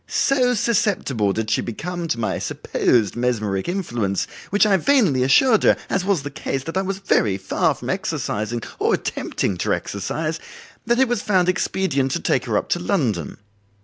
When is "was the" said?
6.03-6.31